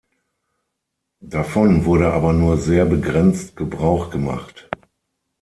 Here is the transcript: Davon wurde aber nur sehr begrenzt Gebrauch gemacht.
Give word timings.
Davon 1.19 1.85
wurde 1.85 2.11
aber 2.11 2.33
nur 2.33 2.57
sehr 2.57 2.85
begrenzt 2.85 3.55
Gebrauch 3.55 4.09
gemacht. 4.09 4.67